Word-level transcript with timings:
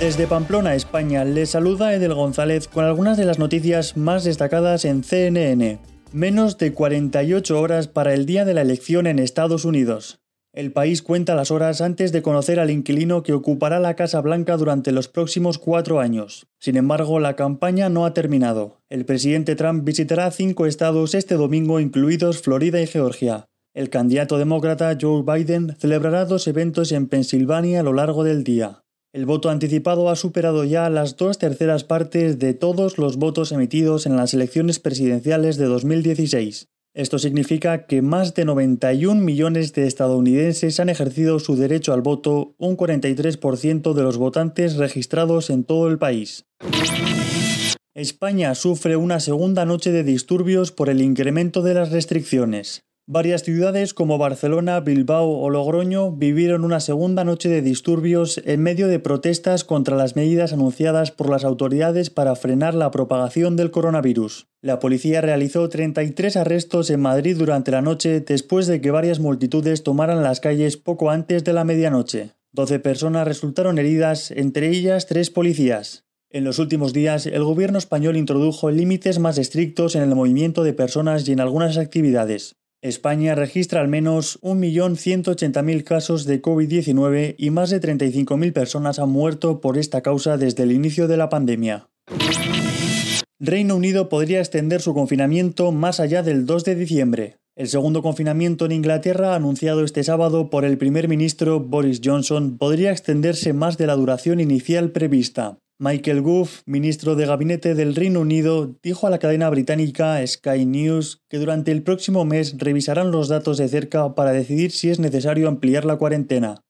Desde 0.00 0.26
Pamplona, 0.26 0.74
España, 0.74 1.26
les 1.26 1.50
saluda 1.50 1.92
Edel 1.92 2.14
González 2.14 2.68
con 2.68 2.86
algunas 2.86 3.18
de 3.18 3.26
las 3.26 3.38
noticias 3.38 3.98
más 3.98 4.24
destacadas 4.24 4.86
en 4.86 5.04
CNN. 5.04 5.78
Menos 6.10 6.56
de 6.56 6.72
48 6.72 7.60
horas 7.60 7.86
para 7.86 8.14
el 8.14 8.24
día 8.24 8.46
de 8.46 8.54
la 8.54 8.62
elección 8.62 9.06
en 9.06 9.18
Estados 9.18 9.66
Unidos. 9.66 10.22
El 10.54 10.72
país 10.72 11.02
cuenta 11.02 11.34
las 11.34 11.50
horas 11.50 11.82
antes 11.82 12.12
de 12.12 12.22
conocer 12.22 12.60
al 12.60 12.70
inquilino 12.70 13.22
que 13.22 13.34
ocupará 13.34 13.78
la 13.78 13.94
Casa 13.94 14.22
Blanca 14.22 14.56
durante 14.56 14.90
los 14.90 15.06
próximos 15.08 15.58
cuatro 15.58 16.00
años. 16.00 16.46
Sin 16.58 16.78
embargo, 16.78 17.20
la 17.20 17.36
campaña 17.36 17.90
no 17.90 18.06
ha 18.06 18.14
terminado. 18.14 18.80
El 18.88 19.04
presidente 19.04 19.54
Trump 19.54 19.84
visitará 19.84 20.30
cinco 20.30 20.64
estados 20.64 21.14
este 21.14 21.34
domingo, 21.34 21.78
incluidos 21.78 22.40
Florida 22.40 22.80
y 22.80 22.86
Georgia. 22.86 23.44
El 23.74 23.90
candidato 23.90 24.38
demócrata 24.38 24.96
Joe 24.98 25.22
Biden 25.22 25.76
celebrará 25.78 26.24
dos 26.24 26.48
eventos 26.48 26.90
en 26.90 27.06
Pensilvania 27.06 27.80
a 27.80 27.82
lo 27.82 27.92
largo 27.92 28.24
del 28.24 28.44
día. 28.44 28.80
El 29.12 29.26
voto 29.26 29.50
anticipado 29.50 30.08
ha 30.08 30.14
superado 30.14 30.62
ya 30.62 30.88
las 30.88 31.16
dos 31.16 31.36
terceras 31.36 31.82
partes 31.82 32.38
de 32.38 32.54
todos 32.54 32.96
los 32.96 33.16
votos 33.16 33.50
emitidos 33.50 34.06
en 34.06 34.14
las 34.14 34.34
elecciones 34.34 34.78
presidenciales 34.78 35.56
de 35.56 35.64
2016. 35.64 36.68
Esto 36.94 37.18
significa 37.18 37.86
que 37.86 38.02
más 38.02 38.34
de 38.34 38.44
91 38.44 39.20
millones 39.20 39.72
de 39.72 39.88
estadounidenses 39.88 40.78
han 40.78 40.88
ejercido 40.88 41.40
su 41.40 41.56
derecho 41.56 41.92
al 41.92 42.02
voto, 42.02 42.54
un 42.56 42.76
43% 42.76 43.94
de 43.94 44.02
los 44.02 44.16
votantes 44.16 44.76
registrados 44.76 45.50
en 45.50 45.64
todo 45.64 45.88
el 45.88 45.98
país. 45.98 46.44
España 47.94 48.54
sufre 48.54 48.94
una 48.94 49.18
segunda 49.18 49.64
noche 49.64 49.90
de 49.90 50.04
disturbios 50.04 50.70
por 50.70 50.88
el 50.88 51.00
incremento 51.00 51.62
de 51.62 51.74
las 51.74 51.90
restricciones. 51.90 52.84
Varias 53.12 53.42
ciudades 53.42 53.92
como 53.92 54.18
Barcelona, 54.18 54.78
Bilbao 54.78 55.30
o 55.30 55.50
Logroño 55.50 56.12
vivieron 56.12 56.64
una 56.64 56.78
segunda 56.78 57.24
noche 57.24 57.48
de 57.48 57.60
disturbios 57.60 58.40
en 58.44 58.62
medio 58.62 58.86
de 58.86 59.00
protestas 59.00 59.64
contra 59.64 59.96
las 59.96 60.14
medidas 60.14 60.52
anunciadas 60.52 61.10
por 61.10 61.28
las 61.28 61.42
autoridades 61.42 62.08
para 62.08 62.36
frenar 62.36 62.74
la 62.74 62.92
propagación 62.92 63.56
del 63.56 63.72
coronavirus. 63.72 64.46
La 64.62 64.78
policía 64.78 65.20
realizó 65.22 65.68
33 65.68 66.36
arrestos 66.36 66.88
en 66.88 67.00
Madrid 67.00 67.36
durante 67.36 67.72
la 67.72 67.82
noche 67.82 68.20
después 68.20 68.68
de 68.68 68.80
que 68.80 68.92
varias 68.92 69.18
multitudes 69.18 69.82
tomaran 69.82 70.22
las 70.22 70.38
calles 70.38 70.76
poco 70.76 71.10
antes 71.10 71.42
de 71.42 71.52
la 71.52 71.64
medianoche. 71.64 72.34
12 72.52 72.78
personas 72.78 73.26
resultaron 73.26 73.80
heridas, 73.80 74.30
entre 74.30 74.68
ellas 74.68 75.08
tres 75.08 75.30
policías. 75.30 76.04
En 76.30 76.44
los 76.44 76.60
últimos 76.60 76.92
días, 76.92 77.26
el 77.26 77.42
gobierno 77.42 77.78
español 77.78 78.16
introdujo 78.16 78.70
límites 78.70 79.18
más 79.18 79.36
estrictos 79.36 79.96
en 79.96 80.02
el 80.04 80.14
movimiento 80.14 80.62
de 80.62 80.74
personas 80.74 81.28
y 81.28 81.32
en 81.32 81.40
algunas 81.40 81.76
actividades. 81.76 82.59
España 82.82 83.34
registra 83.34 83.82
al 83.82 83.88
menos 83.88 84.40
1.180.000 84.40 85.84
casos 85.84 86.24
de 86.24 86.40
COVID-19 86.40 87.34
y 87.36 87.50
más 87.50 87.68
de 87.68 87.78
35.000 87.78 88.54
personas 88.54 88.98
han 88.98 89.10
muerto 89.10 89.60
por 89.60 89.76
esta 89.76 90.00
causa 90.00 90.38
desde 90.38 90.62
el 90.62 90.72
inicio 90.72 91.06
de 91.06 91.18
la 91.18 91.28
pandemia. 91.28 91.88
Reino 93.38 93.76
Unido 93.76 94.08
podría 94.08 94.38
extender 94.38 94.80
su 94.80 94.94
confinamiento 94.94 95.72
más 95.72 96.00
allá 96.00 96.22
del 96.22 96.46
2 96.46 96.64
de 96.64 96.74
diciembre. 96.74 97.36
El 97.54 97.68
segundo 97.68 98.00
confinamiento 98.00 98.64
en 98.64 98.72
Inglaterra, 98.72 99.34
anunciado 99.34 99.84
este 99.84 100.02
sábado 100.02 100.48
por 100.48 100.64
el 100.64 100.78
primer 100.78 101.06
ministro 101.06 101.60
Boris 101.60 102.00
Johnson, 102.02 102.56
podría 102.56 102.92
extenderse 102.92 103.52
más 103.52 103.76
de 103.76 103.88
la 103.88 103.96
duración 103.96 104.40
inicial 104.40 104.90
prevista. 104.90 105.58
Michael 105.82 106.20
Gove, 106.20 106.50
ministro 106.66 107.16
de 107.16 107.24
Gabinete 107.24 107.74
del 107.74 107.94
Reino 107.94 108.20
Unido, 108.20 108.76
dijo 108.82 109.06
a 109.06 109.10
la 109.10 109.18
cadena 109.18 109.48
británica 109.48 110.20
Sky 110.26 110.66
News 110.66 111.22
que 111.30 111.38
durante 111.38 111.72
el 111.72 111.82
próximo 111.82 112.26
mes 112.26 112.54
revisarán 112.58 113.10
los 113.10 113.28
datos 113.28 113.56
de 113.56 113.66
cerca 113.66 114.14
para 114.14 114.32
decidir 114.32 114.72
si 114.72 114.90
es 114.90 114.98
necesario 114.98 115.48
ampliar 115.48 115.86
la 115.86 115.96
cuarentena. 115.96 116.62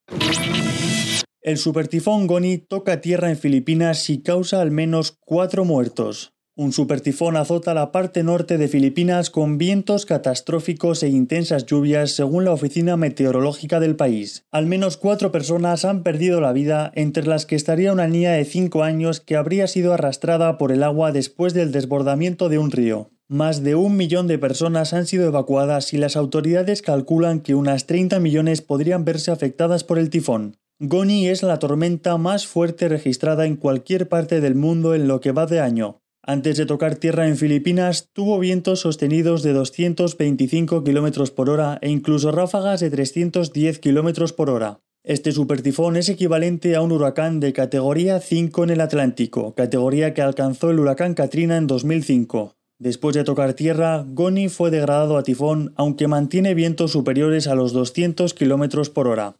El 1.42 1.58
supertifón 1.58 2.28
Goni 2.28 2.58
toca 2.58 3.00
tierra 3.00 3.30
en 3.30 3.36
Filipinas 3.36 4.08
y 4.10 4.22
causa 4.22 4.60
al 4.60 4.70
menos 4.70 5.16
cuatro 5.18 5.64
muertos. 5.64 6.32
Un 6.56 6.72
supertifón 6.72 7.36
azota 7.36 7.74
la 7.74 7.92
parte 7.92 8.24
norte 8.24 8.58
de 8.58 8.66
Filipinas 8.66 9.30
con 9.30 9.56
vientos 9.56 10.04
catastróficos 10.04 11.02
e 11.04 11.08
intensas 11.08 11.64
lluvias 11.64 12.10
según 12.10 12.44
la 12.44 12.52
oficina 12.52 12.96
meteorológica 12.96 13.78
del 13.78 13.94
país. 13.94 14.44
Al 14.50 14.66
menos 14.66 14.96
cuatro 14.96 15.30
personas 15.30 15.84
han 15.84 16.02
perdido 16.02 16.40
la 16.40 16.52
vida, 16.52 16.90
entre 16.96 17.24
las 17.24 17.46
que 17.46 17.54
estaría 17.54 17.92
una 17.92 18.08
niña 18.08 18.32
de 18.32 18.44
5 18.44 18.82
años 18.82 19.20
que 19.20 19.36
habría 19.36 19.68
sido 19.68 19.94
arrastrada 19.94 20.58
por 20.58 20.72
el 20.72 20.82
agua 20.82 21.12
después 21.12 21.54
del 21.54 21.70
desbordamiento 21.70 22.48
de 22.48 22.58
un 22.58 22.72
río. 22.72 23.10
Más 23.28 23.62
de 23.62 23.76
un 23.76 23.96
millón 23.96 24.26
de 24.26 24.38
personas 24.38 24.92
han 24.92 25.06
sido 25.06 25.28
evacuadas 25.28 25.94
y 25.94 25.98
las 25.98 26.16
autoridades 26.16 26.82
calculan 26.82 27.40
que 27.40 27.54
unas 27.54 27.86
30 27.86 28.18
millones 28.18 28.60
podrían 28.60 29.04
verse 29.04 29.30
afectadas 29.30 29.84
por 29.84 30.00
el 30.00 30.10
tifón. 30.10 30.56
Goni 30.80 31.28
es 31.28 31.42
la 31.44 31.58
tormenta 31.60 32.16
más 32.16 32.46
fuerte 32.46 32.88
registrada 32.88 33.46
en 33.46 33.56
cualquier 33.56 34.08
parte 34.08 34.40
del 34.40 34.56
mundo 34.56 34.94
en 34.94 35.06
lo 35.06 35.20
que 35.20 35.30
va 35.30 35.46
de 35.46 35.60
año. 35.60 35.99
Antes 36.22 36.58
de 36.58 36.66
tocar 36.66 36.96
tierra 36.96 37.28
en 37.28 37.38
Filipinas, 37.38 38.10
tuvo 38.12 38.38
vientos 38.38 38.80
sostenidos 38.80 39.42
de 39.42 39.54
225 39.54 40.84
km 40.84 41.30
por 41.30 41.48
hora 41.48 41.78
e 41.80 41.88
incluso 41.88 42.30
ráfagas 42.30 42.80
de 42.80 42.90
310 42.90 43.78
km 43.78 44.34
por 44.34 44.50
hora. 44.50 44.80
Este 45.02 45.32
supertifón 45.32 45.96
es 45.96 46.10
equivalente 46.10 46.76
a 46.76 46.82
un 46.82 46.92
huracán 46.92 47.40
de 47.40 47.54
categoría 47.54 48.20
5 48.20 48.64
en 48.64 48.70
el 48.70 48.82
Atlántico, 48.82 49.54
categoría 49.54 50.12
que 50.12 50.20
alcanzó 50.20 50.70
el 50.70 50.78
huracán 50.78 51.14
Katrina 51.14 51.56
en 51.56 51.66
2005. 51.66 52.54
Después 52.78 53.16
de 53.16 53.24
tocar 53.24 53.54
tierra, 53.54 54.04
Goni 54.06 54.50
fue 54.50 54.70
degradado 54.70 55.16
a 55.16 55.22
tifón, 55.22 55.72
aunque 55.76 56.06
mantiene 56.06 56.52
vientos 56.52 56.92
superiores 56.92 57.46
a 57.46 57.54
los 57.54 57.72
200 57.72 58.34
km 58.34 58.90
por 58.92 59.08
hora. 59.08 59.36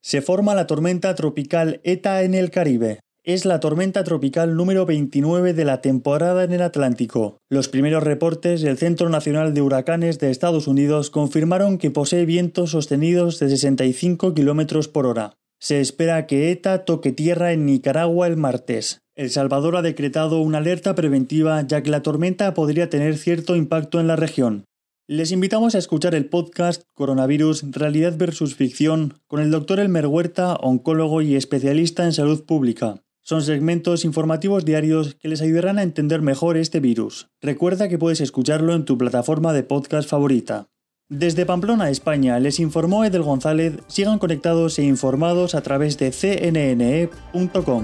Se 0.00 0.20
forma 0.20 0.56
la 0.56 0.66
tormenta 0.66 1.14
tropical 1.14 1.80
ETA 1.84 2.22
en 2.22 2.34
el 2.34 2.50
Caribe 2.50 2.98
es 3.28 3.44
la 3.44 3.60
tormenta 3.60 4.04
tropical 4.04 4.56
número 4.56 4.86
29 4.86 5.52
de 5.52 5.66
la 5.66 5.82
temporada 5.82 6.44
en 6.44 6.52
el 6.52 6.62
Atlántico. 6.62 7.36
Los 7.50 7.68
primeros 7.68 8.02
reportes 8.02 8.62
del 8.62 8.78
Centro 8.78 9.10
Nacional 9.10 9.52
de 9.52 9.60
Huracanes 9.60 10.18
de 10.18 10.30
Estados 10.30 10.66
Unidos 10.66 11.10
confirmaron 11.10 11.76
que 11.76 11.90
posee 11.90 12.24
vientos 12.24 12.70
sostenidos 12.70 13.38
de 13.38 13.50
65 13.50 14.32
km 14.32 14.90
por 14.90 15.04
hora. 15.04 15.34
Se 15.60 15.78
espera 15.82 16.26
que 16.26 16.50
ETA 16.50 16.86
toque 16.86 17.12
tierra 17.12 17.52
en 17.52 17.66
Nicaragua 17.66 18.26
el 18.26 18.38
martes. 18.38 19.02
El 19.14 19.28
Salvador 19.28 19.76
ha 19.76 19.82
decretado 19.82 20.40
una 20.40 20.56
alerta 20.56 20.94
preventiva 20.94 21.60
ya 21.66 21.82
que 21.82 21.90
la 21.90 22.00
tormenta 22.00 22.54
podría 22.54 22.88
tener 22.88 23.18
cierto 23.18 23.56
impacto 23.56 24.00
en 24.00 24.06
la 24.06 24.16
región. 24.16 24.64
Les 25.06 25.32
invitamos 25.32 25.74
a 25.74 25.78
escuchar 25.78 26.14
el 26.14 26.24
podcast 26.24 26.84
Coronavirus, 26.94 27.72
Realidad 27.72 28.14
versus 28.16 28.54
Ficción 28.54 29.20
con 29.26 29.40
el 29.40 29.50
doctor 29.50 29.80
Elmer 29.80 30.06
Huerta, 30.06 30.54
oncólogo 30.54 31.20
y 31.20 31.36
especialista 31.36 32.06
en 32.06 32.14
salud 32.14 32.46
pública. 32.46 33.02
Son 33.28 33.42
segmentos 33.42 34.06
informativos 34.06 34.64
diarios 34.64 35.16
que 35.20 35.28
les 35.28 35.42
ayudarán 35.42 35.78
a 35.78 35.82
entender 35.82 36.22
mejor 36.22 36.56
este 36.56 36.80
virus. 36.80 37.28
Recuerda 37.42 37.86
que 37.86 37.98
puedes 37.98 38.22
escucharlo 38.22 38.74
en 38.74 38.86
tu 38.86 38.96
plataforma 38.96 39.52
de 39.52 39.64
podcast 39.64 40.08
favorita. 40.08 40.70
Desde 41.10 41.44
Pamplona, 41.44 41.90
España, 41.90 42.40
les 42.40 42.58
informó 42.58 43.04
Edel 43.04 43.22
González. 43.22 43.74
Sigan 43.86 44.18
conectados 44.18 44.78
e 44.78 44.84
informados 44.84 45.54
a 45.54 45.60
través 45.60 45.98
de 45.98 46.10
cnne.com. 46.10 47.82